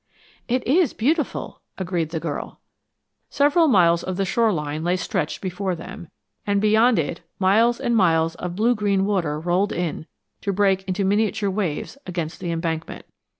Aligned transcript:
"It 0.47 0.65
is 0.65 0.93
beautiful," 0.95 1.61
agreed 1.77 2.09
the 2.09 2.19
girl. 2.19 2.59
Several 3.29 3.67
miles 3.67 4.01
of 4.01 4.17
the 4.17 4.25
shore 4.25 4.51
line 4.51 4.83
lay 4.83 4.95
stretched 4.95 5.41
before 5.41 5.75
them, 5.75 6.07
and 6.47 6.59
beyond 6.59 6.97
it 6.97 7.21
miles 7.37 7.79
and 7.79 7.95
miles 7.95 8.33
of 8.33 8.55
blue 8.55 8.73
green 8.73 9.05
water 9.05 9.39
rolled 9.39 9.71
in, 9.71 10.07
to 10.41 10.51
break 10.51 10.81
into 10.87 11.05
miniature 11.05 11.51
waves 11.51 11.99
against 12.07 12.39
the 12.39 12.49
embankment. 12.51 13.05